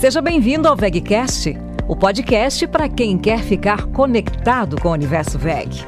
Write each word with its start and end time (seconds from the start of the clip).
Seja 0.00 0.22
bem-vindo 0.22 0.66
ao 0.66 0.74
VegCast, 0.74 1.54
o 1.86 1.94
podcast 1.94 2.66
para 2.66 2.88
quem 2.88 3.18
quer 3.18 3.42
ficar 3.42 3.84
conectado 3.88 4.80
com 4.80 4.88
o 4.88 4.92
universo 4.92 5.38
VEG. 5.38 5.84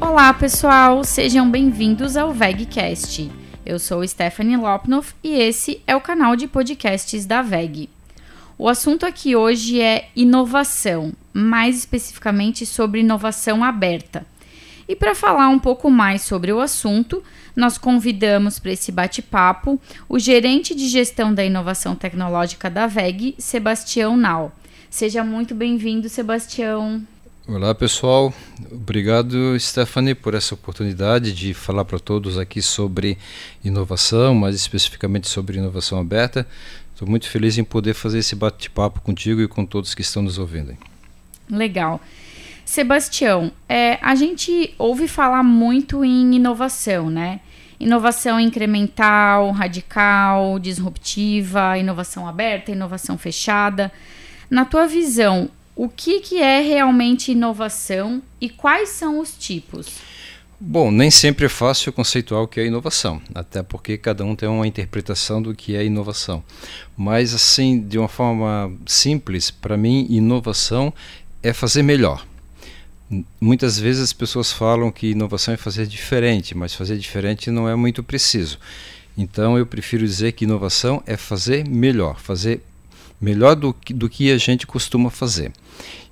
Olá, 0.00 0.32
pessoal, 0.32 1.02
sejam 1.02 1.50
bem-vindos 1.50 2.16
ao 2.16 2.32
VegCast. 2.32 3.32
Eu 3.66 3.80
sou 3.80 4.06
Stephanie 4.06 4.56
Lopnoff 4.56 5.12
e 5.24 5.34
esse 5.34 5.82
é 5.88 5.96
o 5.96 6.00
canal 6.00 6.36
de 6.36 6.46
podcasts 6.46 7.26
da 7.26 7.42
VEG. 7.42 7.90
O 8.56 8.68
assunto 8.68 9.04
aqui 9.04 9.34
hoje 9.34 9.80
é 9.80 10.08
inovação, 10.14 11.12
mais 11.32 11.76
especificamente 11.76 12.64
sobre 12.64 13.00
inovação 13.00 13.64
aberta. 13.64 14.24
E 14.88 14.94
para 14.94 15.16
falar 15.16 15.48
um 15.48 15.58
pouco 15.58 15.90
mais 15.90 16.22
sobre 16.22 16.52
o 16.52 16.60
assunto, 16.60 17.24
nós 17.54 17.78
convidamos 17.78 18.58
para 18.58 18.72
esse 18.72 18.90
bate-papo 18.90 19.80
o 20.08 20.18
gerente 20.18 20.74
de 20.74 20.88
gestão 20.88 21.32
da 21.32 21.44
inovação 21.44 21.94
tecnológica 21.94 22.68
da 22.68 22.86
VEG, 22.86 23.34
Sebastião 23.38 24.16
Nau. 24.16 24.52
Seja 24.90 25.24
muito 25.24 25.54
bem-vindo, 25.54 26.08
Sebastião. 26.08 27.02
Olá 27.46 27.74
pessoal, 27.74 28.32
obrigado 28.72 29.58
Stephanie 29.60 30.14
por 30.14 30.34
essa 30.34 30.54
oportunidade 30.54 31.32
de 31.34 31.52
falar 31.52 31.84
para 31.84 31.98
todos 31.98 32.38
aqui 32.38 32.62
sobre 32.62 33.18
inovação, 33.62 34.34
mais 34.34 34.56
especificamente 34.56 35.28
sobre 35.28 35.58
inovação 35.58 35.98
aberta. 35.98 36.46
Estou 36.92 37.06
muito 37.06 37.28
feliz 37.28 37.58
em 37.58 37.64
poder 37.64 37.92
fazer 37.92 38.20
esse 38.20 38.34
bate-papo 38.34 39.00
contigo 39.02 39.42
e 39.42 39.48
com 39.48 39.66
todos 39.66 39.94
que 39.94 40.00
estão 40.00 40.22
nos 40.22 40.38
ouvindo. 40.38 40.74
Legal. 41.50 42.00
Sebastião, 42.74 43.52
é, 43.68 44.00
a 44.02 44.16
gente 44.16 44.74
ouve 44.76 45.06
falar 45.06 45.44
muito 45.44 46.04
em 46.04 46.34
inovação, 46.34 47.08
né? 47.08 47.38
Inovação 47.78 48.40
incremental, 48.40 49.52
radical, 49.52 50.58
disruptiva, 50.58 51.78
inovação 51.78 52.26
aberta, 52.26 52.72
inovação 52.72 53.16
fechada. 53.16 53.92
Na 54.50 54.64
tua 54.64 54.88
visão, 54.88 55.48
o 55.76 55.88
que, 55.88 56.18
que 56.18 56.42
é 56.42 56.60
realmente 56.62 57.30
inovação 57.30 58.20
e 58.40 58.50
quais 58.50 58.88
são 58.88 59.20
os 59.20 59.38
tipos? 59.38 59.86
Bom, 60.58 60.90
nem 60.90 61.12
sempre 61.12 61.46
é 61.46 61.48
fácil 61.48 61.92
conceituar 61.92 62.42
o 62.42 62.48
que 62.48 62.58
é 62.58 62.66
inovação, 62.66 63.22
até 63.32 63.62
porque 63.62 63.96
cada 63.96 64.24
um 64.24 64.34
tem 64.34 64.48
uma 64.48 64.66
interpretação 64.66 65.40
do 65.40 65.54
que 65.54 65.76
é 65.76 65.84
inovação. 65.84 66.42
Mas, 66.96 67.34
assim, 67.34 67.80
de 67.80 68.00
uma 68.00 68.08
forma 68.08 68.72
simples, 68.84 69.48
para 69.48 69.76
mim, 69.76 70.08
inovação 70.10 70.92
é 71.40 71.52
fazer 71.52 71.84
melhor. 71.84 72.26
Muitas 73.40 73.78
vezes 73.78 74.02
as 74.02 74.12
pessoas 74.12 74.52
falam 74.52 74.90
que 74.90 75.10
inovação 75.10 75.54
é 75.54 75.56
fazer 75.56 75.86
diferente, 75.86 76.56
mas 76.56 76.74
fazer 76.74 76.96
diferente 76.96 77.50
não 77.50 77.68
é 77.68 77.74
muito 77.74 78.02
preciso. 78.02 78.58
Então 79.16 79.56
eu 79.56 79.66
prefiro 79.66 80.04
dizer 80.04 80.32
que 80.32 80.44
inovação 80.44 81.02
é 81.06 81.16
fazer 81.16 81.68
melhor, 81.68 82.18
fazer 82.18 82.60
melhor 83.20 83.54
do 83.54 83.72
que, 83.72 83.92
do 83.92 84.08
que 84.08 84.30
a 84.30 84.38
gente 84.38 84.66
costuma 84.66 85.10
fazer. 85.10 85.52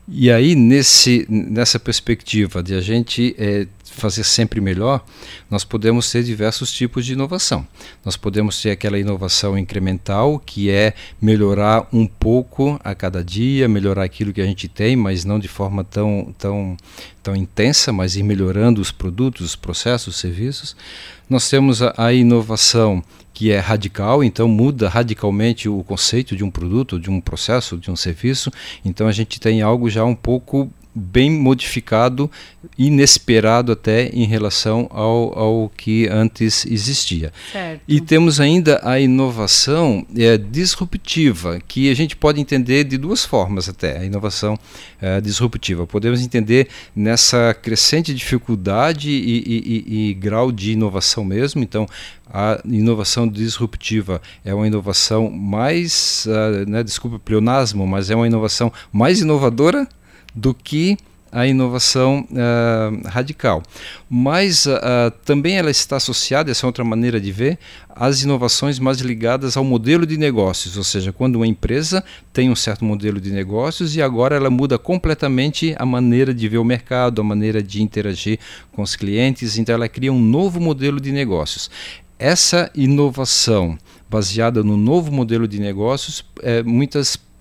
E 0.08 0.30
aí, 0.30 0.54
nesse, 0.56 1.26
nessa 1.28 1.78
perspectiva 1.78 2.62
de 2.62 2.74
a 2.74 2.80
gente 2.80 3.34
é, 3.38 3.66
fazer 3.92 4.24
sempre 4.24 4.60
melhor, 4.60 5.04
nós 5.50 5.64
podemos 5.64 6.10
ter 6.10 6.22
diversos 6.22 6.72
tipos 6.72 7.04
de 7.06 7.12
inovação. 7.12 7.66
Nós 8.04 8.16
podemos 8.16 8.60
ter 8.60 8.70
aquela 8.70 8.98
inovação 8.98 9.56
incremental, 9.56 10.38
que 10.38 10.70
é 10.70 10.94
melhorar 11.20 11.86
um 11.92 12.06
pouco 12.06 12.80
a 12.82 12.94
cada 12.94 13.22
dia, 13.22 13.68
melhorar 13.68 14.04
aquilo 14.04 14.32
que 14.32 14.40
a 14.40 14.46
gente 14.46 14.68
tem, 14.68 14.96
mas 14.96 15.24
não 15.24 15.38
de 15.38 15.48
forma 15.48 15.84
tão, 15.84 16.34
tão, 16.38 16.76
tão 17.22 17.36
intensa, 17.36 17.92
mas 17.92 18.16
ir 18.16 18.22
melhorando 18.22 18.80
os 18.80 18.90
produtos, 18.90 19.46
os 19.46 19.56
processos, 19.56 20.14
os 20.14 20.20
serviços. 20.20 20.76
Nós 21.28 21.48
temos 21.48 21.82
a, 21.82 21.94
a 21.96 22.12
inovação 22.12 23.02
que 23.34 23.50
é 23.50 23.58
radical, 23.58 24.22
então 24.22 24.46
muda 24.46 24.88
radicalmente 24.88 25.68
o 25.68 25.82
conceito 25.82 26.36
de 26.36 26.44
um 26.44 26.50
produto, 26.50 27.00
de 27.00 27.10
um 27.10 27.20
processo, 27.20 27.78
de 27.78 27.90
um 27.90 27.96
serviço. 27.96 28.52
Então 28.84 29.06
a 29.06 29.12
gente 29.12 29.40
tem 29.40 29.62
algo 29.62 29.88
já 29.88 30.04
um 30.04 30.14
pouco 30.14 30.70
bem 30.94 31.30
modificado, 31.30 32.30
inesperado 32.78 33.72
até 33.72 34.08
em 34.08 34.24
relação 34.24 34.88
ao, 34.90 35.38
ao 35.38 35.72
que 35.76 36.06
antes 36.08 36.66
existia. 36.66 37.32
Certo. 37.50 37.80
E 37.88 38.00
temos 38.00 38.40
ainda 38.40 38.80
a 38.82 39.00
inovação 39.00 40.06
é, 40.16 40.36
disruptiva, 40.36 41.60
que 41.66 41.90
a 41.90 41.94
gente 41.94 42.14
pode 42.14 42.40
entender 42.40 42.84
de 42.84 42.98
duas 42.98 43.24
formas 43.24 43.68
até, 43.68 43.98
a 43.98 44.04
inovação 44.04 44.58
é, 45.00 45.20
disruptiva. 45.20 45.86
Podemos 45.86 46.20
entender 46.20 46.68
nessa 46.94 47.54
crescente 47.54 48.14
dificuldade 48.14 49.10
e, 49.10 49.38
e, 49.38 49.84
e, 49.86 50.10
e 50.10 50.14
grau 50.14 50.52
de 50.52 50.72
inovação 50.72 51.24
mesmo, 51.24 51.62
então 51.62 51.86
a 52.32 52.60
inovação 52.64 53.28
disruptiva 53.28 54.20
é 54.44 54.54
uma 54.54 54.66
inovação 54.66 55.30
mais, 55.30 56.26
uh, 56.26 56.68
né, 56.68 56.82
desculpa 56.82 57.16
o 57.16 57.20
pleonasmo, 57.20 57.86
mas 57.86 58.10
é 58.10 58.16
uma 58.16 58.26
inovação 58.26 58.72
mais 58.90 59.20
inovadora 59.20 59.86
do 60.34 60.54
que 60.54 60.96
a 61.32 61.46
inovação 61.46 62.28
uh, 62.30 63.08
radical. 63.08 63.62
Mas 64.08 64.66
uh, 64.66 65.10
também 65.24 65.56
ela 65.56 65.70
está 65.70 65.96
associada, 65.96 66.50
essa 66.50 66.66
é 66.66 66.68
outra 66.68 66.84
maneira 66.84 67.18
de 67.18 67.32
ver, 67.32 67.58
às 67.88 68.22
inovações 68.22 68.78
mais 68.78 68.98
ligadas 68.98 69.56
ao 69.56 69.64
modelo 69.64 70.04
de 70.04 70.18
negócios, 70.18 70.76
ou 70.76 70.84
seja, 70.84 71.10
quando 71.10 71.36
uma 71.36 71.46
empresa 71.46 72.04
tem 72.34 72.50
um 72.50 72.54
certo 72.54 72.84
modelo 72.84 73.18
de 73.18 73.32
negócios 73.32 73.96
e 73.96 74.02
agora 74.02 74.36
ela 74.36 74.50
muda 74.50 74.78
completamente 74.78 75.74
a 75.78 75.86
maneira 75.86 76.34
de 76.34 76.46
ver 76.48 76.58
o 76.58 76.64
mercado, 76.64 77.22
a 77.22 77.24
maneira 77.24 77.62
de 77.62 77.82
interagir 77.82 78.38
com 78.72 78.82
os 78.82 78.94
clientes, 78.94 79.56
então 79.56 79.74
ela 79.74 79.88
cria 79.88 80.12
um 80.12 80.20
novo 80.20 80.60
modelo 80.60 81.00
de 81.00 81.12
negócios. 81.12 81.70
Essa 82.18 82.70
inovação 82.74 83.78
baseada 84.08 84.62
no 84.62 84.76
novo 84.76 85.10
modelo 85.10 85.48
de 85.48 85.58
negócios, 85.58 86.22
é, 86.42 86.62
muitas 86.62 87.16
pessoas 87.16 87.31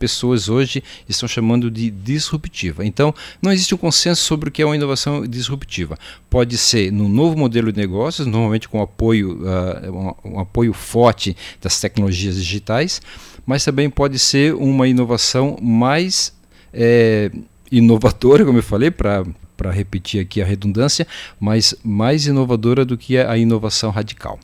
hoje 0.49 0.83
estão 1.07 1.27
chamando 1.27 1.69
de 1.69 1.89
disruptiva. 1.89 2.85
Então, 2.85 3.13
não 3.41 3.51
existe 3.51 3.73
um 3.75 3.77
consenso 3.77 4.23
sobre 4.23 4.49
o 4.49 4.51
que 4.51 4.61
é 4.61 4.65
uma 4.65 4.75
inovação 4.75 5.25
disruptiva. 5.25 5.97
Pode 6.29 6.57
ser 6.57 6.91
no 6.91 7.09
novo 7.09 7.37
modelo 7.37 7.71
de 7.71 7.79
negócios, 7.79 8.27
normalmente 8.27 8.69
com 8.69 8.81
apoio, 8.81 9.41
uh, 9.43 10.15
um 10.23 10.39
apoio 10.39 10.73
forte 10.73 11.35
das 11.61 11.79
tecnologias 11.79 12.35
digitais, 12.35 13.01
mas 13.45 13.65
também 13.65 13.89
pode 13.89 14.19
ser 14.19 14.53
uma 14.55 14.87
inovação 14.87 15.57
mais 15.61 16.33
é, 16.73 17.31
inovadora, 17.71 18.43
como 18.45 18.59
eu 18.59 18.63
falei, 18.63 18.91
para 18.91 19.25
para 19.61 19.69
repetir 19.69 20.19
aqui 20.19 20.41
a 20.41 20.45
redundância, 20.45 21.05
mas 21.39 21.75
mais 21.83 22.25
inovadora 22.25 22.83
do 22.83 22.97
que 22.97 23.19
a 23.19 23.37
inovação 23.37 23.91
radical. 23.91 24.39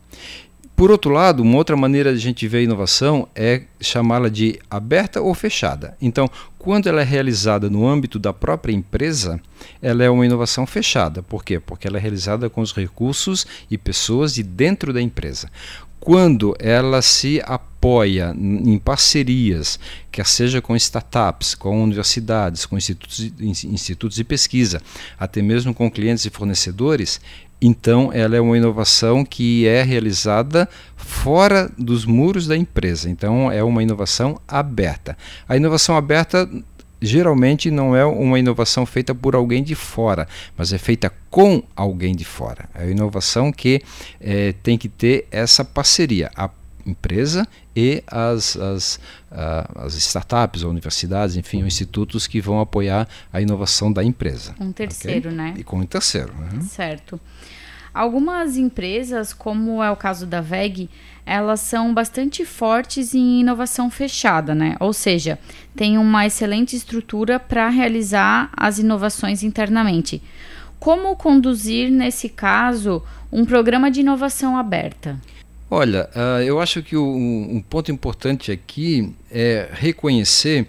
Por 0.77 0.91
outro 0.91 1.09
lado, 1.11 1.41
uma 1.41 1.57
outra 1.57 1.75
maneira 1.75 2.11
de 2.11 2.19
a 2.19 2.21
gente 2.21 2.47
ver 2.47 2.59
a 2.59 2.61
inovação 2.61 3.27
é 3.33 3.63
chamá-la 3.81 4.29
de 4.29 4.59
aberta 4.69 5.19
ou 5.19 5.33
fechada. 5.33 5.97
Então, 5.99 6.29
quando 6.59 6.85
ela 6.85 7.01
é 7.01 7.03
realizada 7.03 7.67
no 7.67 7.87
âmbito 7.87 8.19
da 8.19 8.31
própria 8.31 8.73
empresa, 8.73 9.41
ela 9.81 10.03
é 10.03 10.09
uma 10.09 10.23
inovação 10.23 10.67
fechada. 10.67 11.23
Por 11.23 11.43
quê? 11.43 11.59
Porque 11.59 11.87
ela 11.87 11.97
é 11.97 11.99
realizada 11.99 12.47
com 12.47 12.61
os 12.61 12.73
recursos 12.75 13.47
e 13.71 13.75
pessoas 13.75 14.35
de 14.35 14.43
dentro 14.43 14.93
da 14.93 15.01
empresa. 15.01 15.49
Quando 16.07 16.55
ela 16.57 17.01
se 17.01 17.41
apoia 17.43 18.33
em 18.39 18.79
parcerias, 18.79 19.77
quer 20.09 20.25
seja 20.25 20.61
com 20.61 20.73
startups, 20.73 21.53
com 21.53 21.83
universidades, 21.83 22.65
com 22.65 22.77
institutos, 22.77 23.29
institutos 23.65 24.15
de 24.15 24.23
pesquisa, 24.23 24.81
até 25.19 25.41
mesmo 25.41 25.73
com 25.73 25.91
clientes 25.91 26.23
e 26.23 26.29
fornecedores, 26.29 27.19
então, 27.61 28.09
ela 28.13 28.37
é 28.37 28.39
uma 28.39 28.55
inovação 28.55 29.25
que 29.25 29.67
é 29.67 29.83
realizada 29.83 30.69
fora 30.95 31.69
dos 31.77 32.05
muros 32.05 32.47
da 32.47 32.55
empresa. 32.55 33.09
Então, 33.09 33.51
é 33.51 33.61
uma 33.61 33.83
inovação 33.83 34.39
aberta. 34.47 35.17
A 35.45 35.57
inovação 35.57 35.97
aberta 35.97 36.49
geralmente 37.01 37.69
não 37.69 37.95
é 37.95 38.05
uma 38.05 38.39
inovação 38.39 38.85
feita 38.85 39.13
por 39.13 39.35
alguém 39.35 39.63
de 39.63 39.75
fora, 39.75 40.27
mas 40.57 40.73
é 40.73 40.77
feita 40.77 41.11
com 41.29 41.63
alguém 41.75 42.15
de 42.15 42.25
fora. 42.25 42.69
É 42.73 42.83
a 42.83 42.87
inovação 42.87 43.51
que 43.51 43.81
é, 44.19 44.53
tem 44.63 44.77
que 44.77 44.89
ter 44.89 45.27
essa 45.31 45.63
parceria. 45.63 46.31
A 46.35 46.49
empresa 46.85 47.47
e 47.75 48.01
as, 48.07 48.55
as, 48.57 48.99
as 49.29 49.93
startups, 49.95 50.63
ou 50.63 50.71
universidades, 50.71 51.35
enfim, 51.35 51.61
ou 51.61 51.67
institutos 51.67 52.25
que 52.25 52.39
vão 52.41 52.59
apoiar 52.59 53.07
a 53.31 53.41
inovação 53.41 53.91
da 53.91 54.03
empresa. 54.03 54.55
Um 54.59 54.71
terceiro, 54.71 55.29
okay? 55.29 55.37
né? 55.37 55.53
E 55.57 55.63
com 55.63 55.79
um 55.79 55.85
terceiro. 55.85 56.33
Né? 56.33 56.61
Certo. 56.61 57.19
Algumas 57.93 58.57
empresas, 58.57 59.33
como 59.33 59.81
é 59.81 59.89
o 59.89 59.95
caso 59.95 60.25
da 60.25 60.41
VEG, 60.41 60.89
elas 61.25 61.59
são 61.59 61.93
bastante 61.93 62.45
fortes 62.45 63.13
em 63.13 63.41
inovação 63.41 63.89
fechada, 63.89 64.55
né? 64.55 64.77
Ou 64.79 64.93
seja, 64.93 65.37
tem 65.75 65.97
uma 65.97 66.25
excelente 66.25 66.75
estrutura 66.75 67.39
para 67.39 67.67
realizar 67.69 68.49
as 68.55 68.79
inovações 68.79 69.43
internamente. 69.43 70.21
Como 70.79 71.15
conduzir, 71.15 71.91
nesse 71.91 72.29
caso, 72.29 73.03
um 73.31 73.43
programa 73.45 73.91
de 73.91 73.99
inovação 73.99 74.57
aberta? 74.57 75.19
Olha, 75.69 76.09
uh, 76.15 76.41
eu 76.41 76.61
acho 76.61 76.81
que 76.81 76.95
o, 76.95 77.05
um 77.05 77.61
ponto 77.61 77.91
importante 77.91 78.51
aqui 78.51 79.13
é 79.29 79.69
reconhecer 79.73 80.67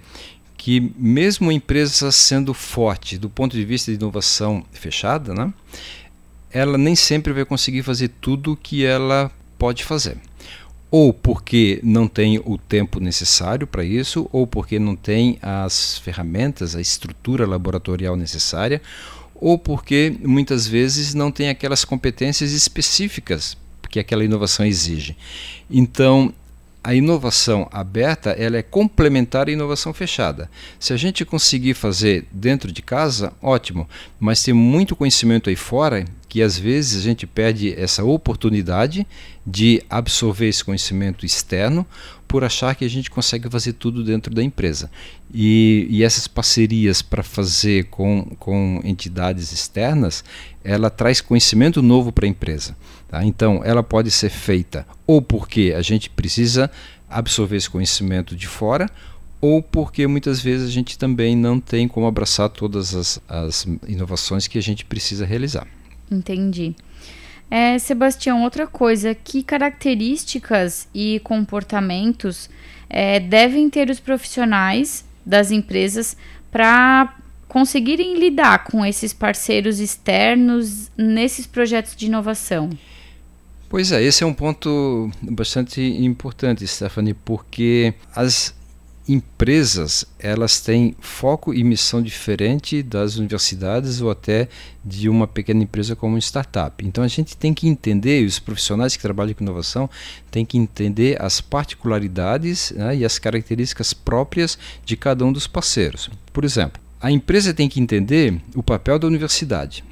que 0.56 0.92
mesmo 0.96 1.50
a 1.50 1.54
empresa 1.54 2.10
sendo 2.10 2.52
forte 2.52 3.16
do 3.16 3.30
ponto 3.30 3.56
de 3.56 3.64
vista 3.64 3.92
de 3.92 3.96
inovação 3.96 4.64
fechada, 4.72 5.32
né, 5.32 5.52
ela 6.52 6.78
nem 6.78 6.94
sempre 6.94 7.32
vai 7.32 7.44
conseguir 7.44 7.82
fazer 7.82 8.08
tudo 8.20 8.52
o 8.52 8.56
que 8.56 8.84
ela 8.84 9.30
pode 9.58 9.84
fazer. 9.84 10.18
ou 10.90 11.12
porque 11.12 11.80
não 11.82 12.08
tem 12.08 12.38
o 12.38 12.56
tempo 12.56 12.98
necessário 12.98 13.66
para 13.66 13.84
isso, 13.84 14.28
ou 14.32 14.46
porque 14.46 14.78
não 14.78 14.96
tem 14.96 15.38
as 15.42 15.98
ferramentas, 15.98 16.74
a 16.74 16.80
estrutura 16.80 17.46
laboratorial 17.46 18.16
necessária, 18.16 18.80
ou 19.34 19.58
porque 19.58 20.16
muitas 20.24 20.66
vezes 20.66 21.14
não 21.14 21.30
tem 21.30 21.48
aquelas 21.48 21.84
competências 21.84 22.52
específicas 22.52 23.56
que 23.90 24.00
aquela 24.00 24.24
inovação 24.24 24.66
exige. 24.66 25.16
Então, 25.70 26.32
a 26.82 26.94
inovação 26.94 27.68
aberta 27.70 28.30
ela 28.30 28.56
é 28.56 28.62
complementar 28.62 29.48
à 29.48 29.50
inovação 29.50 29.92
fechada. 29.92 30.50
Se 30.78 30.92
a 30.92 30.96
gente 30.96 31.24
conseguir 31.24 31.74
fazer 31.74 32.26
dentro 32.32 32.72
de 32.72 32.82
casa, 32.82 33.32
ótimo, 33.42 33.88
mas 34.18 34.42
tem 34.42 34.54
muito 34.54 34.96
conhecimento 34.96 35.50
aí 35.50 35.56
fora 35.56 36.04
que 36.28 36.42
às 36.42 36.58
vezes 36.58 37.00
a 37.00 37.04
gente 37.04 37.26
perde 37.26 37.72
essa 37.72 38.04
oportunidade 38.04 39.06
de 39.46 39.82
absorver 39.88 40.48
esse 40.48 40.62
conhecimento 40.62 41.24
externo 41.24 41.86
por 42.26 42.44
achar 42.44 42.74
que 42.74 42.84
a 42.84 42.90
gente 42.90 43.10
consegue 43.10 43.48
fazer 43.48 43.72
tudo 43.72 44.04
dentro 44.04 44.34
da 44.34 44.42
empresa. 44.42 44.90
E, 45.32 45.86
e 45.88 46.04
essas 46.04 46.28
parcerias 46.28 47.00
para 47.00 47.22
fazer 47.22 47.84
com, 47.84 48.36
com 48.38 48.80
entidades 48.84 49.50
externas, 49.50 50.22
ela 50.62 50.90
traz 50.90 51.22
conhecimento 51.22 51.80
novo 51.80 52.12
para 52.12 52.26
a 52.26 52.28
empresa. 52.28 52.76
Tá? 53.08 53.24
Então, 53.24 53.62
ela 53.64 53.82
pode 53.82 54.10
ser 54.10 54.28
feita 54.28 54.86
ou 55.06 55.22
porque 55.22 55.72
a 55.74 55.80
gente 55.80 56.10
precisa 56.10 56.70
absorver 57.08 57.56
esse 57.56 57.70
conhecimento 57.70 58.36
de 58.36 58.46
fora, 58.46 58.90
ou 59.40 59.62
porque 59.62 60.06
muitas 60.06 60.40
vezes 60.40 60.68
a 60.68 60.72
gente 60.72 60.98
também 60.98 61.34
não 61.34 61.58
tem 61.58 61.88
como 61.88 62.06
abraçar 62.06 62.50
todas 62.50 62.94
as, 62.94 63.20
as 63.26 63.66
inovações 63.86 64.46
que 64.46 64.58
a 64.58 64.62
gente 64.62 64.84
precisa 64.84 65.24
realizar. 65.24 65.66
Entendi. 66.10 66.74
É, 67.50 67.78
Sebastião, 67.78 68.42
outra 68.42 68.66
coisa, 68.66 69.14
que 69.14 69.42
características 69.42 70.88
e 70.94 71.20
comportamentos 71.24 72.50
é, 72.90 73.18
devem 73.20 73.70
ter 73.70 73.88
os 73.88 74.00
profissionais 74.00 75.04
das 75.24 75.50
empresas 75.50 76.16
para 76.50 77.14
conseguirem 77.48 78.18
lidar 78.18 78.64
com 78.64 78.84
esses 78.84 79.12
parceiros 79.12 79.80
externos 79.80 80.90
nesses 80.96 81.46
projetos 81.46 81.96
de 81.96 82.06
inovação? 82.06 82.70
Pois 83.68 83.92
é, 83.92 84.02
esse 84.02 84.22
é 84.22 84.26
um 84.26 84.32
ponto 84.32 85.10
bastante 85.22 85.80
importante, 85.80 86.66
Stephanie, 86.66 87.12
porque 87.12 87.92
as 88.14 88.54
empresas 89.08 90.04
elas 90.18 90.60
têm 90.60 90.94
foco 91.00 91.54
e 91.54 91.64
missão 91.64 92.02
diferente 92.02 92.82
das 92.82 93.16
universidades 93.16 94.00
ou 94.00 94.10
até 94.10 94.48
de 94.84 95.08
uma 95.08 95.26
pequena 95.26 95.62
empresa 95.62 95.96
como 95.96 96.18
startup. 96.18 96.84
Então 96.86 97.02
a 97.02 97.08
gente 97.08 97.36
tem 97.36 97.54
que 97.54 97.66
entender, 97.66 98.24
os 98.24 98.38
profissionais 98.38 98.94
que 98.94 99.02
trabalham 99.02 99.34
com 99.34 99.42
inovação 99.42 99.88
têm 100.30 100.44
que 100.44 100.58
entender 100.58 101.20
as 101.20 101.40
particularidades 101.40 102.72
né, 102.72 102.96
e 102.96 103.04
as 103.04 103.18
características 103.18 103.92
próprias 103.92 104.58
de 104.84 104.96
cada 104.96 105.24
um 105.24 105.32
dos 105.32 105.46
parceiros. 105.46 106.10
Por 106.32 106.44
exemplo, 106.44 106.80
a 107.00 107.10
empresa 107.10 107.54
tem 107.54 107.68
que 107.68 107.80
entender 107.80 108.40
o 108.54 108.62
papel 108.62 108.98
da 108.98 109.06
universidade. 109.06 109.84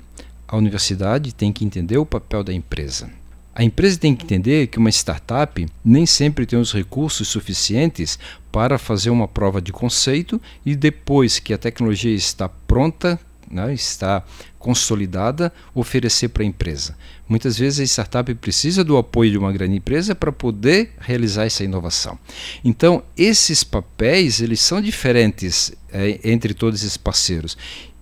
A 0.47 0.57
universidade 0.57 1.35
tem 1.35 1.53
que 1.53 1.65
entender 1.65 1.99
o 1.99 2.07
papel 2.07 2.45
da 2.45 2.53
empresa. 2.53 3.11
A 3.56 3.64
empresa 3.64 3.99
tem 3.99 4.14
que 4.14 4.23
entender 4.23 4.67
que 4.67 4.76
uma 4.76 4.91
startup 4.91 5.67
nem 5.82 6.05
sempre 6.05 6.44
tem 6.44 6.58
os 6.58 6.75
recursos 6.75 7.26
suficientes 7.26 8.19
para 8.53 8.76
fazer 8.76 9.08
uma 9.08 9.26
prova 9.26 9.62
de 9.62 9.73
conceito 9.73 10.38
e 10.64 10.76
depois 10.76 11.38
que 11.38 11.55
a 11.55 11.58
tecnologia 11.58 12.14
está 12.14 12.50
pronta, 12.50 13.19
né, 13.50 13.73
está 13.73 14.23
consolidada, 14.58 15.50
oferecer 15.75 16.29
para 16.29 16.43
a 16.43 16.47
empresa. 16.47 16.99
Muitas 17.26 17.56
vezes 17.56 17.81
a 17.81 17.85
startup 17.85 18.35
precisa 18.35 18.85
do 18.85 18.99
apoio 18.99 19.31
de 19.31 19.38
uma 19.38 19.53
grande 19.53 19.76
empresa 19.76 20.14
para 20.14 20.31
poder 20.31 20.93
realizar 21.00 21.47
essa 21.47 21.64
inovação. 21.64 22.19
Então, 22.62 23.02
esses 23.17 23.64
papéis 23.64 24.43
eles 24.43 24.61
são 24.61 24.82
diferentes 24.82 25.73
é, 25.91 26.20
entre 26.23 26.52
todos 26.52 26.82
esses 26.82 26.99
parceiros 26.99 27.56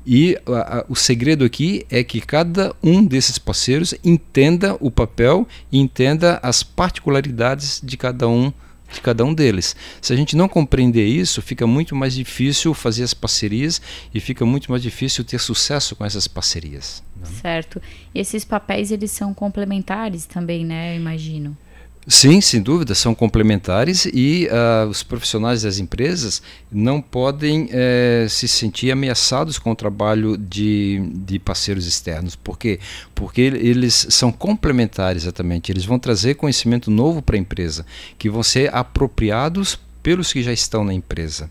e 0.06 0.38
a, 0.46 0.78
a, 0.78 0.84
o 0.88 0.94
segredo 0.94 1.44
aqui 1.44 1.86
é 1.90 2.04
que 2.04 2.20
cada 2.20 2.74
um 2.82 3.04
desses 3.04 3.38
parceiros 3.38 3.94
entenda 4.04 4.76
o 4.80 4.90
papel 4.90 5.46
e 5.72 5.78
entenda 5.78 6.38
as 6.42 6.62
particularidades 6.62 7.80
de 7.82 7.96
cada 7.96 8.28
um 8.28 8.52
de 8.92 9.00
cada 9.00 9.24
um 9.24 9.34
deles. 9.34 9.74
Se 10.00 10.12
a 10.12 10.16
gente 10.16 10.36
não 10.36 10.48
compreender 10.48 11.04
isso, 11.04 11.42
fica 11.42 11.66
muito 11.66 11.96
mais 11.96 12.14
difícil 12.14 12.72
fazer 12.72 13.02
as 13.02 13.12
parcerias 13.12 13.82
e 14.14 14.20
fica 14.20 14.46
muito 14.46 14.70
mais 14.70 14.82
difícil 14.82 15.24
ter 15.24 15.40
sucesso 15.40 15.96
com 15.96 16.04
essas 16.04 16.28
parcerias. 16.28 17.02
Né? 17.16 17.26
Certo. 17.42 17.82
E 18.14 18.20
esses 18.20 18.44
papéis 18.44 18.92
eles 18.92 19.10
são 19.10 19.34
complementares 19.34 20.26
também, 20.26 20.64
né? 20.64 20.94
Eu 20.94 21.00
imagino. 21.00 21.56
Sim, 22.06 22.40
sem 22.40 22.60
dúvida, 22.60 22.94
são 22.94 23.14
complementares 23.14 24.04
e 24.06 24.46
uh, 24.48 24.88
os 24.88 25.02
profissionais 25.02 25.62
das 25.62 25.78
empresas 25.78 26.42
não 26.70 27.00
podem 27.00 27.64
uh, 27.64 28.28
se 28.28 28.46
sentir 28.46 28.90
ameaçados 28.90 29.58
com 29.58 29.70
o 29.70 29.74
trabalho 29.74 30.36
de, 30.36 31.00
de 31.14 31.38
parceiros 31.38 31.86
externos. 31.86 32.36
Por 32.36 32.58
quê? 32.58 32.78
Porque 33.14 33.40
eles 33.40 34.06
são 34.10 34.30
complementares, 34.30 35.22
exatamente. 35.22 35.72
Eles 35.72 35.86
vão 35.86 35.98
trazer 35.98 36.34
conhecimento 36.34 36.90
novo 36.90 37.22
para 37.22 37.36
a 37.36 37.38
empresa, 37.38 37.86
que 38.18 38.28
vão 38.28 38.42
ser 38.42 38.74
apropriados 38.74 39.78
pelos 40.02 40.30
que 40.30 40.42
já 40.42 40.52
estão 40.52 40.84
na 40.84 40.92
empresa. 40.92 41.50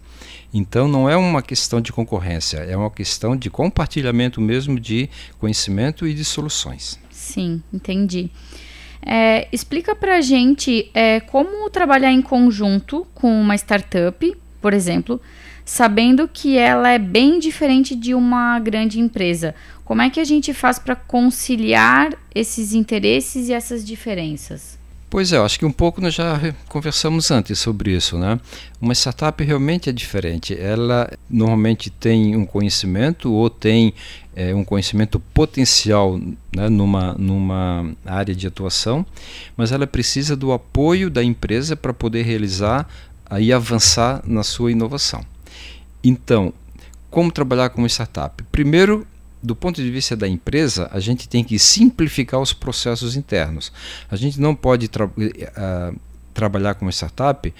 Então 0.53 0.87
não 0.87 1.09
é 1.09 1.17
uma 1.17 1.41
questão 1.41 1.81
de 1.81 1.91
concorrência, 1.91 2.57
é 2.57 2.77
uma 2.77 2.91
questão 2.91 3.35
de 3.35 3.49
compartilhamento 3.49 4.39
mesmo 4.39 4.79
de 4.79 5.09
conhecimento 5.39 6.05
e 6.05 6.13
de 6.13 6.23
soluções. 6.23 6.99
Sim, 7.09 7.63
entendi. 7.73 8.29
É, 9.05 9.47
explica 9.51 9.95
para 9.95 10.17
a 10.17 10.21
gente 10.21 10.89
é, 10.93 11.19
como 11.19 11.69
trabalhar 11.69 12.11
em 12.11 12.21
conjunto 12.21 13.05
com 13.13 13.41
uma 13.41 13.55
startup, 13.55 14.35
por 14.61 14.73
exemplo, 14.73 15.19
sabendo 15.65 16.27
que 16.27 16.57
ela 16.57 16.89
é 16.89 16.99
bem 16.99 17.39
diferente 17.39 17.95
de 17.95 18.13
uma 18.13 18.59
grande 18.59 18.99
empresa. 18.99 19.53
Como 19.83 20.01
é 20.01 20.09
que 20.09 20.19
a 20.19 20.23
gente 20.23 20.53
faz 20.53 20.79
para 20.79 20.95
conciliar 20.95 22.13
esses 22.33 22.73
interesses 22.73 23.49
e 23.49 23.53
essas 23.53 23.85
diferenças? 23.85 24.79
Pois 25.13 25.31
é, 25.31 25.37
eu 25.37 25.45
acho 25.45 25.59
que 25.59 25.65
um 25.65 25.71
pouco 25.71 26.01
nós 26.01 26.15
já 26.15 26.39
conversamos 26.67 27.29
antes 27.29 27.59
sobre 27.59 27.95
isso, 27.95 28.17
né? 28.17 28.39
Uma 28.81 28.93
startup 28.93 29.43
realmente 29.43 29.87
é 29.87 29.93
diferente. 29.93 30.59
Ela 30.59 31.07
normalmente 31.29 31.91
tem 31.91 32.35
um 32.35 32.47
conhecimento 32.47 33.31
ou 33.31 33.47
tem 33.47 33.93
é, 34.35 34.55
um 34.55 34.65
conhecimento 34.65 35.19
potencial 35.19 36.17
né, 36.51 36.67
numa, 36.67 37.13
numa 37.13 37.93
área 38.03 38.33
de 38.33 38.47
atuação, 38.47 39.05
mas 39.55 39.71
ela 39.71 39.85
precisa 39.85 40.35
do 40.35 40.51
apoio 40.51 41.11
da 41.11 41.23
empresa 41.23 41.75
para 41.75 41.93
poder 41.93 42.23
realizar 42.23 42.89
e 43.39 43.53
avançar 43.53 44.23
na 44.25 44.41
sua 44.41 44.71
inovação. 44.71 45.23
Então, 46.03 46.51
como 47.11 47.31
trabalhar 47.31 47.69
com 47.69 47.83
uma 47.83 47.87
startup? 47.87 48.41
Primeiro, 48.51 49.05
do 49.43 49.55
ponto 49.55 49.81
de 49.81 49.91
vista 49.91 50.15
da 50.15 50.27
empresa, 50.27 50.89
a 50.91 51.01
gente 51.01 51.27
tem 51.27 51.43
que 51.43 51.59
simplificar 51.59 52.39
os 52.39 52.53
processos 52.53 53.17
internos. 53.17 53.73
A 54.09 54.15
gente 54.15 54.39
não 54.39 54.55
pode 54.55 54.87
tra 54.87 55.05
uh, 55.05 55.99
trabalhar 56.33 56.77
startup 56.91 57.53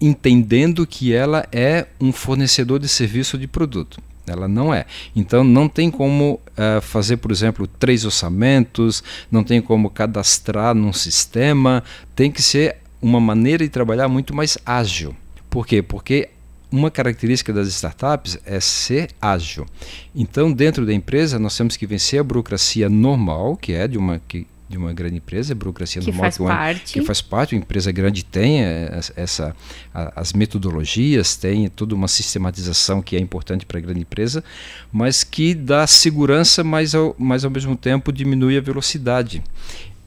entendendo 0.00 0.86
que 0.86 1.12
ela 1.12 1.46
é 1.52 1.86
um 2.00 2.12
fornecedor 2.12 2.78
de 2.78 2.88
serviço 2.88 3.36
de 3.36 3.46
produto. 3.46 4.00
Ela 4.26 4.48
não 4.48 4.72
é. 4.72 4.86
Então 5.14 5.42
não 5.44 5.68
tem 5.68 5.90
como 5.90 6.34
uh, 6.34 6.80
fazer, 6.80 7.16
por 7.18 7.30
exemplo, 7.30 7.66
três 7.66 8.04
orçamentos, 8.04 9.02
não 9.30 9.44
tem 9.44 9.60
como 9.60 9.90
cadastrar 9.90 10.74
num 10.74 10.92
sistema. 10.92 11.82
Tem 12.14 12.30
que 12.30 12.42
ser 12.42 12.76
uma 13.02 13.20
maneira 13.20 13.64
de 13.64 13.70
trabalhar 13.70 14.08
muito 14.08 14.34
mais 14.34 14.56
ágil. 14.64 15.14
Por 15.50 15.66
quê? 15.66 15.82
Porque 15.82 16.30
uma 16.70 16.90
característica 16.90 17.52
das 17.52 17.68
startups 17.68 18.38
é 18.44 18.60
ser 18.60 19.10
ágil. 19.20 19.66
Então, 20.14 20.52
dentro 20.52 20.84
da 20.84 20.92
empresa, 20.92 21.38
nós 21.38 21.56
temos 21.56 21.76
que 21.76 21.86
vencer 21.86 22.20
a 22.20 22.24
burocracia 22.24 22.88
normal, 22.88 23.56
que 23.56 23.72
é 23.72 23.88
de 23.88 23.96
uma 23.96 24.20
que, 24.28 24.46
de 24.68 24.76
uma 24.76 24.92
grande 24.92 25.16
empresa, 25.16 25.54
a 25.54 25.56
burocracia 25.56 26.02
que 26.02 26.08
normal 26.08 26.24
faz 26.24 26.36
que, 26.36 26.42
uma, 26.42 26.50
parte. 26.50 26.92
que 26.92 27.02
faz 27.02 27.20
parte, 27.22 27.54
uma 27.54 27.62
empresa 27.62 27.90
grande 27.90 28.22
tem 28.22 28.62
é, 28.62 29.00
essa 29.16 29.56
as 29.94 30.34
metodologias, 30.34 31.36
tem 31.36 31.68
toda 31.68 31.94
uma 31.94 32.06
sistematização 32.06 33.00
que 33.00 33.16
é 33.16 33.18
importante 33.18 33.64
para 33.64 33.78
a 33.78 33.80
grande 33.80 34.00
empresa, 34.00 34.44
mas 34.92 35.24
que 35.24 35.54
dá 35.54 35.86
segurança, 35.86 36.62
mas 36.62 36.94
ao, 36.94 37.16
mas 37.18 37.44
ao 37.44 37.50
mesmo 37.50 37.74
tempo 37.76 38.12
diminui 38.12 38.58
a 38.58 38.60
velocidade. 38.60 39.42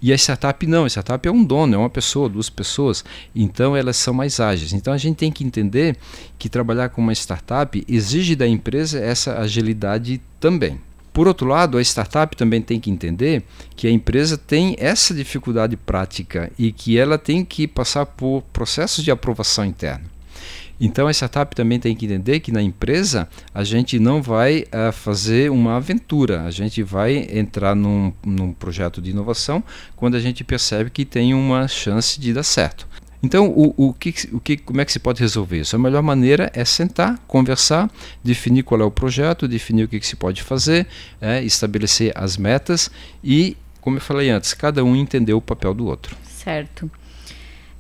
E 0.02 0.12
a 0.12 0.16
startup 0.16 0.66
não, 0.66 0.86
a 0.86 0.88
startup 0.88 1.28
é 1.28 1.32
um 1.32 1.44
dono, 1.44 1.76
é 1.76 1.78
uma 1.78 1.90
pessoa, 1.90 2.28
duas 2.28 2.50
pessoas, 2.50 3.06
então 3.36 3.76
elas 3.78 3.98
são 3.98 4.14
mais 4.14 4.40
ágeis. 4.40 4.74
Então 4.74 4.92
a 4.94 4.98
gente 4.98 5.18
tem 5.18 5.32
que 5.32 5.44
entender 5.44 5.96
que 6.40 6.50
trabalhar 6.50 6.90
com 6.90 7.02
uma 7.02 7.14
startup 7.14 7.84
exige 7.88 8.36
da 8.36 8.48
empresa 8.48 9.00
essa 9.00 9.38
agilidade 9.38 10.20
também. 10.40 10.80
Por 11.14 11.28
outro 11.28 11.48
lado, 11.48 11.78
a 11.78 11.82
startup 11.82 12.36
também 12.36 12.62
tem 12.62 12.80
que 12.80 12.90
entender 12.90 13.44
que 13.76 13.86
a 13.86 13.92
empresa 13.92 14.38
tem 14.38 14.76
essa 14.80 15.14
dificuldade 15.14 15.76
prática 15.76 16.52
e 16.58 16.72
que 16.72 16.98
ela 16.98 17.18
tem 17.18 17.44
que 17.44 17.68
passar 17.68 18.06
por 18.06 18.42
processos 18.54 19.04
de 19.04 19.12
aprovação 19.12 19.66
interna. 19.66 20.11
Então 20.84 21.06
a 21.06 21.12
startup 21.12 21.56
também 21.56 21.80
tem 21.80 21.96
que 21.96 22.06
entender 22.06 22.40
que 22.40 22.52
na 22.52 22.62
empresa 22.62 23.30
a 23.54 23.64
gente 23.64 24.00
não 24.00 24.20
vai 24.20 24.62
uh, 24.64 24.92
fazer 24.92 25.52
uma 25.52 25.78
aventura, 25.78 26.42
a 26.42 26.50
gente 26.50 26.82
vai 26.82 27.28
entrar 27.32 27.76
num, 27.76 28.12
num 28.26 28.52
projeto 28.52 29.00
de 29.00 29.12
inovação 29.12 29.64
quando 29.96 30.16
a 30.16 30.20
gente 30.20 30.44
percebe 30.44 30.90
que 30.90 31.06
tem 31.06 31.36
uma 31.36 31.68
chance 31.68 32.20
de 32.20 32.34
dar 32.34 32.42
certo. 32.42 32.88
Então, 33.24 33.50
o, 33.50 33.90
o, 33.90 33.94
que, 33.94 34.14
o 34.34 34.40
que, 34.40 34.58
como 34.58 34.82
é 34.82 34.86
que 34.86 34.92
se 34.92 34.98
pode 34.98 35.22
resolver 35.22 35.60
isso? 35.60 35.76
A 35.76 35.80
melhor 35.80 36.02
maneira 36.02 36.52
é 36.56 36.66
sentar, 36.66 37.20
conversar, 37.28 37.88
definir 38.24 38.64
qual 38.64 38.82
é 38.82 38.84
o 38.84 38.90
projeto, 38.90 39.48
definir 39.48 39.84
o 39.84 39.88
que, 39.88 40.00
que 40.00 40.08
se 40.08 40.16
pode 40.16 40.42
fazer, 40.42 40.88
é, 41.22 41.44
estabelecer 41.44 42.12
as 42.16 42.36
metas 42.36 42.90
e, 43.24 43.56
como 43.80 43.98
eu 43.98 44.02
falei 44.02 44.32
antes, 44.32 44.56
cada 44.56 44.84
um 44.84 44.96
entender 44.96 45.34
o 45.34 45.42
papel 45.42 45.76
do 45.76 45.86
outro. 45.86 46.18
Certo. 46.24 46.90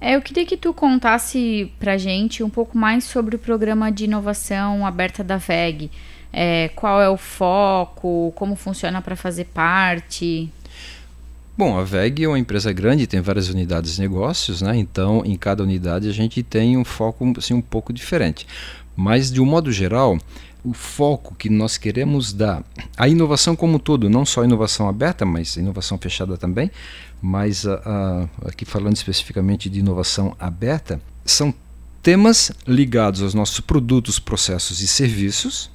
É, 0.03 0.15
eu 0.15 0.22
queria 0.22 0.48
que 0.48 0.58
tu 0.58 0.74
contasse 0.74 1.72
para 1.79 1.96
gente 1.96 2.43
um 2.43 2.50
pouco 2.50 2.75
mais 2.75 3.03
sobre 3.03 3.36
o 3.36 3.39
programa 3.39 3.91
de 3.91 4.05
inovação 4.05 4.84
aberta 4.84 5.24
da 5.24 5.38
VEG. 5.38 5.91
É, 6.34 6.70
qual 6.70 7.00
é 7.00 7.08
o 7.08 7.17
foco, 7.17 8.34
como 8.36 8.55
funciona 8.55 9.00
para 9.00 9.15
fazer 9.15 9.46
parte? 9.46 10.50
Bom, 11.55 11.77
a 11.77 11.84
VEG 11.84 12.24
é 12.24 12.27
uma 12.27 12.39
empresa 12.39 12.74
grande, 12.74 13.05
tem 13.05 13.22
várias 13.22 13.50
unidades 13.50 13.96
de 13.96 14.01
negócios, 14.01 14.63
né? 14.63 14.75
então 14.75 15.22
em 15.24 15.36
cada 15.36 15.62
unidade 15.62 16.10
a 16.10 16.13
gente 16.13 16.41
tem 16.41 16.75
um 16.77 16.84
foco 16.84 17.31
assim, 17.38 17.53
um 17.53 17.62
pouco 17.62 17.93
diferente. 17.93 18.48
Mas 18.96 19.31
de 19.31 19.39
um 19.39 19.46
modo 19.46 19.72
geral, 19.72 20.17
o 20.63 20.74
foco 20.74 21.36
que 21.36 21.50
nós 21.50 21.77
queremos 21.77 22.34
dar, 22.34 22.63
a 22.98 23.08
inovação 23.08 23.55
como 23.55 23.75
um 23.75 23.79
todo, 23.79 24.10
não 24.10 24.25
só 24.25 24.43
inovação 24.43 24.88
aberta, 24.88 25.25
mas 25.25 25.58
inovação 25.58 25.98
fechada 25.98 26.38
também, 26.38 26.72
mas 27.21 27.65
a, 27.65 27.81
a, 28.43 28.49
aqui 28.49 28.65
falando 28.65 28.95
especificamente 28.95 29.69
de 29.69 29.79
inovação 29.79 30.35
aberta, 30.39 30.99
são 31.23 31.53
temas 32.01 32.51
ligados 32.67 33.21
aos 33.21 33.33
nossos 33.33 33.59
produtos, 33.59 34.19
processos 34.19 34.81
e 34.81 34.87
serviços, 34.87 35.69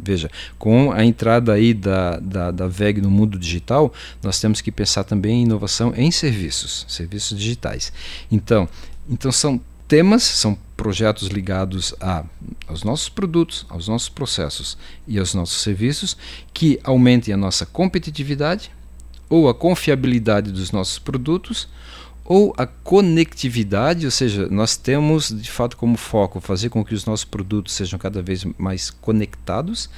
Veja, 0.00 0.30
com 0.58 0.92
a 0.92 1.04
entrada 1.04 1.52
aí 1.52 1.74
da, 1.74 2.18
da, 2.18 2.50
da 2.50 2.68
VEG 2.68 3.00
no 3.00 3.10
mundo 3.10 3.38
digital, 3.38 3.92
nós 4.22 4.40
temos 4.40 4.60
que 4.60 4.70
pensar 4.70 5.04
também 5.04 5.40
em 5.40 5.42
inovação 5.42 5.92
em 5.94 6.10
serviços, 6.10 6.86
serviços 6.88 7.36
digitais. 7.36 7.92
Então, 8.30 8.68
então 9.08 9.32
são 9.32 9.60
temas, 9.88 10.22
são 10.22 10.56
projetos 10.76 11.28
ligados 11.28 11.94
a, 12.00 12.24
aos 12.68 12.84
nossos 12.84 13.08
produtos, 13.08 13.66
aos 13.68 13.88
nossos 13.88 14.08
processos 14.08 14.78
e 15.06 15.18
aos 15.18 15.34
nossos 15.34 15.60
serviços 15.60 16.16
que 16.54 16.78
aumentem 16.84 17.34
a 17.34 17.36
nossa 17.36 17.66
competitividade 17.66 18.70
ou 19.28 19.48
a 19.48 19.54
confiabilidade 19.54 20.50
dos 20.52 20.72
nossos 20.72 20.98
produtos 20.98 21.68
ou 22.24 22.52
a 22.58 22.66
conectividade, 22.66 24.04
ou 24.04 24.10
seja, 24.10 24.48
nós 24.50 24.76
temos 24.76 25.28
de 25.30 25.50
fato 25.50 25.78
como 25.78 25.96
foco 25.96 26.42
fazer 26.42 26.68
com 26.68 26.84
que 26.84 26.94
os 26.94 27.06
nossos 27.06 27.24
produtos 27.24 27.72
sejam 27.72 27.98
cada 27.98 28.20
vez 28.20 28.44
mais 28.58 28.90
conectados 28.90 29.88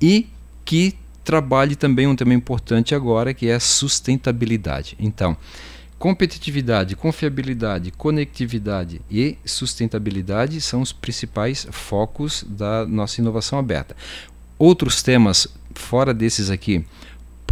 e 0.00 0.28
que 0.64 0.94
trabalhe 1.24 1.74
também 1.74 2.06
um 2.06 2.14
tema 2.14 2.34
importante 2.34 2.94
agora 2.94 3.34
que 3.34 3.48
é 3.48 3.54
a 3.54 3.60
sustentabilidade. 3.60 4.96
Então, 4.98 5.36
competitividade, 5.98 6.94
confiabilidade, 6.94 7.90
conectividade 7.90 9.00
e 9.10 9.36
sustentabilidade 9.44 10.60
são 10.60 10.82
os 10.82 10.92
principais 10.92 11.66
focos 11.72 12.44
da 12.48 12.86
nossa 12.86 13.20
inovação 13.20 13.58
aberta. 13.58 13.96
Outros 14.56 15.02
temas 15.02 15.48
fora 15.74 16.14
desses 16.14 16.48
aqui 16.48 16.84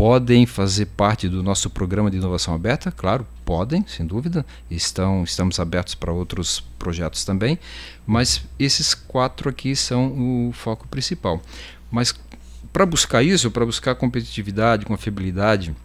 podem 0.01 0.47
fazer 0.47 0.87
parte 0.87 1.29
do 1.29 1.43
nosso 1.43 1.69
programa 1.69 2.11
de 2.11 2.17
inovação 2.17 2.55
aberta? 2.55 2.91
Claro, 2.91 3.27
podem, 3.45 3.85
sem 3.87 4.07
dúvida. 4.07 4.47
Estão, 4.71 5.25
estamos 5.25 5.61
abertos 5.61 5.95
para 5.95 6.11
outros 6.11 6.61
projetos 6.79 7.23
também, 7.23 7.59
mas 8.07 8.43
esses 8.59 8.95
quatro 8.95 9.51
aqui 9.51 9.77
são 9.77 10.49
o 10.49 10.53
foco 10.55 10.89
principal. 10.89 11.43
Mas 11.91 12.15
para 12.73 12.87
buscar 12.87 13.23
isso, 13.23 13.51
para 13.51 13.67
buscar 13.67 13.95
competitividade, 13.95 14.87
confiabilidade, 14.87 15.77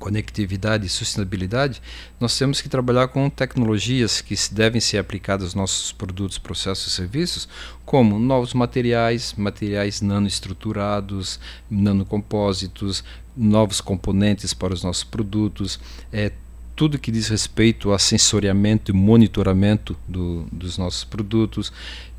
conectividade 0.00 0.86
e 0.86 0.88
sustentabilidade, 0.88 1.80
nós 2.18 2.36
temos 2.36 2.60
que 2.60 2.68
trabalhar 2.68 3.06
com 3.08 3.28
tecnologias 3.28 4.20
que 4.20 4.34
devem 4.50 4.80
ser 4.80 4.96
aplicadas 4.98 5.44
aos 5.44 5.54
nossos 5.54 5.92
produtos, 5.92 6.38
processos 6.38 6.92
e 6.92 6.96
serviços, 6.96 7.48
como 7.84 8.18
novos 8.18 8.54
materiais, 8.54 9.34
materiais 9.36 10.00
nanoestruturados, 10.00 11.38
nanocompósitos, 11.70 13.04
novos 13.36 13.80
componentes 13.80 14.54
para 14.54 14.72
os 14.72 14.82
nossos 14.82 15.04
produtos, 15.04 15.78
é, 16.10 16.32
tudo 16.74 16.98
que 16.98 17.12
diz 17.12 17.28
respeito 17.28 17.92
a 17.92 17.98
sensoriamento 17.98 18.90
e 18.90 18.94
monitoramento 18.94 19.94
do, 20.08 20.46
dos 20.50 20.78
nossos 20.78 21.04
produtos, 21.04 21.70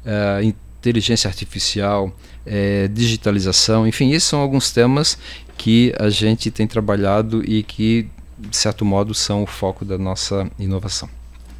é, 0.05 0.53
inteligência 0.81 1.27
artificial, 1.27 2.11
é, 2.43 2.88
digitalização, 2.88 3.88
enfim, 3.88 4.11
esses 4.11 4.27
são 4.27 4.41
alguns 4.41 4.71
temas 4.71 5.15
que 5.55 5.93
a 6.00 6.09
gente 6.09 6.50
tem 6.50 6.65
trabalhado 6.65 7.43
e 7.47 7.61
que, 7.61 8.09
de 8.39 8.57
certo 8.57 8.83
modo, 8.83 9.13
são 9.13 9.43
o 9.43 9.45
foco 9.45 9.85
da 9.85 9.95
nossa 9.95 10.50
inovação. 10.57 11.07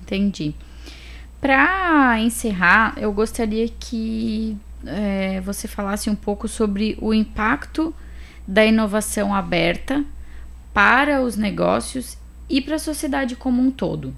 Entendi. 0.02 0.56
Para 1.40 2.20
encerrar, 2.20 2.96
eu 2.98 3.14
gostaria 3.14 3.70
que 3.70 4.58
é, 4.86 5.40
você 5.42 5.68
falasse 5.68 6.10
um 6.10 6.16
pouco 6.16 6.48
sobre 6.48 6.98
o 7.00 7.14
impacto 7.14 7.94
da 8.48 8.66
inovação 8.66 9.36
aberta 9.36 10.04
para 10.74 11.22
os 11.22 11.38
negócios 11.38 12.18
e 12.50 12.60
para 12.60 12.76
a 12.76 12.80
sociedade 12.80 13.36
como 13.36 13.62
um 13.62 13.70
todo. 13.70 14.14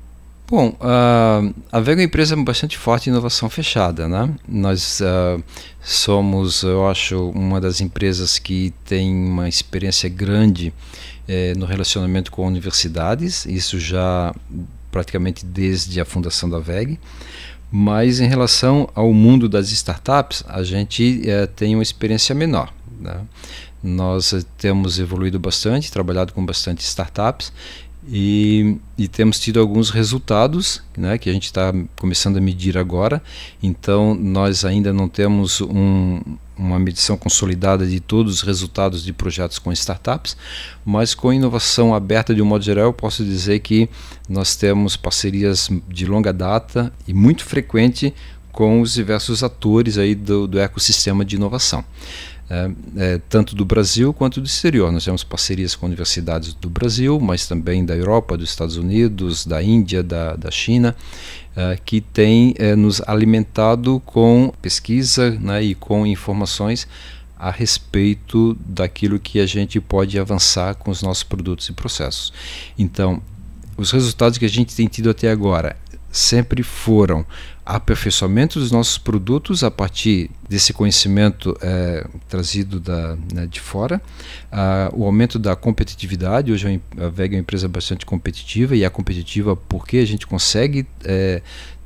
Bom, 0.45 0.69
uh, 0.69 1.53
a 1.71 1.79
Vega 1.79 2.01
é 2.01 2.03
uma 2.03 2.07
empresa 2.07 2.35
bastante 2.35 2.77
forte 2.77 3.09
em 3.09 3.13
inovação 3.13 3.49
fechada, 3.49 4.07
né? 4.07 4.29
Nós 4.47 4.99
uh, 4.99 5.41
somos, 5.81 6.63
eu 6.63 6.87
acho, 6.87 7.29
uma 7.29 7.61
das 7.61 7.79
empresas 7.79 8.37
que 8.37 8.73
tem 8.85 9.13
uma 9.15 9.47
experiência 9.47 10.09
grande 10.09 10.73
eh, 11.25 11.53
no 11.55 11.65
relacionamento 11.65 12.29
com 12.29 12.45
universidades, 12.45 13.45
isso 13.45 13.79
já 13.79 14.35
praticamente 14.91 15.45
desde 15.45 16.01
a 16.01 16.05
fundação 16.05 16.49
da 16.49 16.59
VEG. 16.59 16.99
Mas 17.71 18.19
em 18.19 18.27
relação 18.27 18.89
ao 18.93 19.11
mundo 19.13 19.49
das 19.49 19.71
startups, 19.71 20.43
a 20.47 20.61
gente 20.61 21.21
eh, 21.27 21.47
tem 21.47 21.75
uma 21.75 21.81
experiência 21.81 22.35
menor. 22.35 22.71
Né? 22.99 23.21
Nós 23.81 24.35
temos 24.57 24.99
evoluído 24.99 25.39
bastante, 25.39 25.91
trabalhado 25.91 26.33
com 26.33 26.45
bastante 26.45 26.83
startups 26.83 27.51
e, 28.07 28.77
e, 28.97 29.07
temos 29.07 29.39
tido 29.39 29.59
alguns 29.59 29.89
resultados 29.89 30.81
né, 30.97 31.17
que 31.17 31.29
a 31.29 31.33
gente 31.33 31.45
está 31.45 31.73
começando 31.97 32.37
a 32.37 32.41
medir 32.41 32.77
agora. 32.77 33.21
Então, 33.61 34.13
nós 34.13 34.65
ainda 34.65 34.91
não 34.91 35.07
temos 35.07 35.61
um, 35.61 36.21
uma 36.57 36.77
medição 36.77 37.15
consolidada 37.15 37.85
de 37.85 37.99
todos 37.99 38.33
os 38.33 38.41
resultados 38.41 39.03
de 39.03 39.13
projetos 39.13 39.57
com 39.57 39.71
startups, 39.71 40.35
mas 40.83 41.15
com 41.15 41.31
inovação 41.31 41.95
aberta 41.95 42.35
de 42.35 42.41
um 42.41 42.45
modo 42.45 42.63
geral, 42.63 42.85
eu 42.85 42.93
posso 42.93 43.23
dizer 43.23 43.59
que 43.59 43.89
nós 44.27 44.55
temos 44.55 44.97
parcerias 44.97 45.69
de 45.87 46.05
longa 46.05 46.33
data 46.33 46.91
e 47.07 47.13
muito 47.13 47.45
frequente 47.45 48.13
com 48.51 48.81
os 48.81 48.93
diversos 48.93 49.43
atores 49.43 49.97
aí 49.97 50.13
do, 50.13 50.45
do 50.45 50.59
ecossistema 50.59 51.25
de 51.25 51.37
inovação 51.37 51.83
é, 52.49 52.71
é, 52.97 53.21
tanto 53.29 53.55
do 53.55 53.65
Brasil 53.65 54.13
quanto 54.13 54.41
do 54.41 54.45
exterior. 54.45 54.91
Nós 54.91 55.05
temos 55.05 55.23
parcerias 55.23 55.75
com 55.75 55.85
universidades 55.85 56.53
do 56.53 56.69
Brasil, 56.69 57.19
mas 57.19 57.47
também 57.47 57.85
da 57.85 57.95
Europa, 57.95 58.37
dos 58.37 58.49
Estados 58.49 58.77
Unidos, 58.77 59.45
da 59.45 59.61
Índia, 59.63 60.03
da, 60.03 60.35
da 60.35 60.51
China, 60.51 60.95
é, 61.55 61.77
que 61.83 62.01
têm 62.01 62.53
é, 62.57 62.75
nos 62.75 63.01
alimentado 63.07 64.01
com 64.05 64.53
pesquisa 64.61 65.31
né, 65.31 65.63
e 65.63 65.75
com 65.75 66.05
informações 66.05 66.87
a 67.37 67.51
respeito 67.51 68.57
daquilo 68.65 69.19
que 69.19 69.39
a 69.39 69.45
gente 69.45 69.79
pode 69.81 70.17
avançar 70.17 70.75
com 70.75 70.91
os 70.91 71.01
nossos 71.01 71.23
produtos 71.23 71.67
e 71.67 71.73
processos. 71.73 72.31
Então, 72.77 73.21
os 73.75 73.91
resultados 73.91 74.37
que 74.37 74.45
a 74.45 74.49
gente 74.49 74.75
tem 74.75 74.87
tido 74.87 75.09
até 75.09 75.29
agora 75.29 75.75
sempre 76.11 76.61
foram 76.61 77.25
aperfeiçoamento 77.65 78.59
dos 78.59 78.71
nossos 78.71 78.97
produtos 78.97 79.63
a 79.63 79.71
partir 79.71 80.29
desse 80.49 80.73
conhecimento 80.73 81.57
é, 81.61 82.05
trazido 82.27 82.79
da, 82.79 83.15
né, 83.33 83.47
de 83.47 83.59
fora, 83.61 84.01
uh, 84.51 84.99
o 84.99 85.05
aumento 85.05 85.39
da 85.39 85.55
competitividade. 85.55 86.51
Hoje 86.51 86.81
a 86.97 87.09
VEG 87.09 87.33
é 87.33 87.37
uma 87.37 87.41
empresa 87.41 87.67
bastante 87.67 88.05
competitiva 88.05 88.75
e 88.75 88.83
é 88.83 88.89
competitiva 88.89 89.55
porque 89.55 89.97
a 89.97 90.05
gente 90.05 90.27
consegue 90.27 90.85
é, 91.05 91.41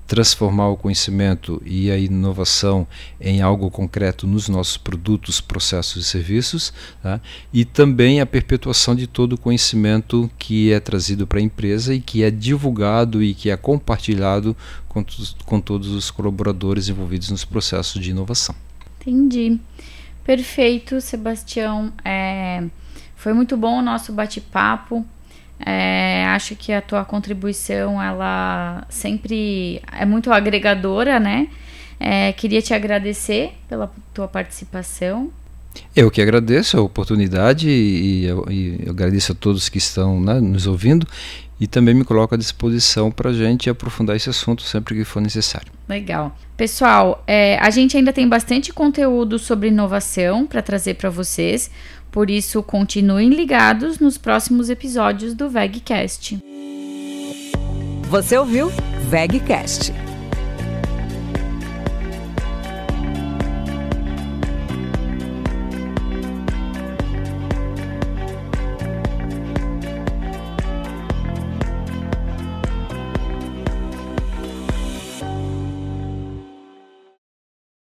transformar 0.08 0.70
o 0.70 0.78
conhecimento 0.78 1.62
e 1.66 1.92
a 1.92 1.98
inovação 1.98 2.88
em 3.20 3.42
algo 3.42 3.70
concreto 3.70 4.26
nos 4.26 4.48
nossos 4.48 4.78
produtos, 4.78 5.42
processos 5.42 6.06
e 6.06 6.10
serviços, 6.10 6.74
tá? 7.04 7.20
e 7.54 7.66
também 7.66 8.22
a 8.22 8.26
perpetuação 8.26 8.96
de 8.96 9.06
todo 9.06 9.34
o 9.34 9.38
conhecimento 9.38 10.32
que 10.40 10.72
é 10.72 10.80
trazido 10.80 11.28
para 11.28 11.40
a 11.40 11.42
empresa 11.42 11.94
e 11.94 12.00
que 12.00 12.24
é 12.24 12.32
divulgado 12.32 13.22
e 13.22 13.34
que 13.34 13.50
é 13.50 13.58
compartilhado 13.58 14.56
com, 14.88 15.06
com 15.46 15.60
todos 15.60 15.90
os 15.90 16.10
colaboradores 16.10 16.88
envolvidos 16.88 17.30
nos 17.30 17.44
processos 17.44 18.02
de 18.02 18.12
inovação. 18.12 18.56
Entendi. 19.02 19.60
Perfeito, 20.24 21.00
Sebastião. 21.02 21.92
É, 22.04 22.64
foi 23.16 23.34
muito 23.34 23.58
bom 23.58 23.80
o 23.80 23.82
nosso 23.82 24.14
bate-papo. 24.14 25.06
É, 25.66 26.26
acho 26.28 26.56
que 26.56 26.72
a 26.72 26.82
tua 26.82 27.04
contribuição 27.04 28.02
ela 28.02 28.86
sempre 28.90 29.82
é 29.92 30.06
muito 30.06 30.32
agregadora, 30.32 31.20
né? 31.20 31.48
É, 32.00 32.32
queria 32.34 32.62
te 32.62 32.74
agradecer 32.74 33.54
pela 33.68 33.92
tua 34.14 34.28
participação. 34.28 35.32
Eu 35.96 36.10
que 36.10 36.22
agradeço 36.22 36.78
a 36.78 36.82
oportunidade 36.82 37.70
e, 37.70 38.28
e 38.50 38.90
agradeço 38.90 39.32
a 39.32 39.36
todos 39.36 39.70
que 39.70 39.78
estão 39.78 40.20
né, 40.20 40.40
nos 40.40 40.66
ouvindo 40.68 41.08
e 41.60 41.68
também 41.68 41.94
me 41.94 42.04
coloco 42.04 42.36
à 42.36 42.38
disposição 42.38 43.12
para 43.12 43.32
a 43.32 43.34
gente 43.34 43.70
aprofundar 43.70 44.16
esse 44.16 44.30
assunto 44.30 44.62
sempre 44.62 44.96
que 44.96 45.04
for 45.04 45.22
necessário. 45.22 45.72
Legal. 45.88 46.36
Pessoal, 46.56 47.24
é, 47.28 47.58
a 47.60 47.70
gente 47.70 47.98
ainda 47.98 48.14
tem 48.14 48.28
bastante 48.28 48.74
conteúdo 48.74 49.38
sobre 49.38 49.70
inovação 49.70 50.46
para 50.46 50.62
trazer 50.62 50.96
para 50.96 51.10
vocês, 51.10 51.70
por 52.12 52.30
isso 52.30 52.64
continuem 52.64 53.30
ligados 53.30 54.00
nos 54.00 54.18
próximos 54.18 54.70
episódios 54.70 55.34
do 55.34 55.50
VegCast. 55.50 56.40
Você 58.10 58.38
ouviu 58.38 58.72
VegCast 59.10 60.07